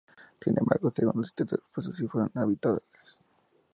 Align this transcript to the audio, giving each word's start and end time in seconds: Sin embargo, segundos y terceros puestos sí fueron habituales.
Sin 0.39 0.55
embargo, 0.57 0.89
segundos 0.89 1.29
y 1.29 1.35
terceros 1.35 1.67
puestos 1.71 1.95
sí 1.95 2.07
fueron 2.07 2.31
habituales. 2.33 3.21